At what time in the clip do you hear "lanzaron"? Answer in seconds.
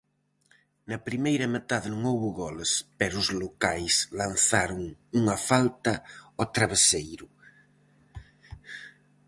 4.19-4.81